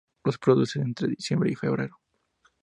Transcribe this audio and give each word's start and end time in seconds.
Los 0.23 0.39
produce 0.39 0.81
entre 0.81 1.09
diciembre 1.09 1.51
y 1.51 1.55
febrero. 1.55 1.99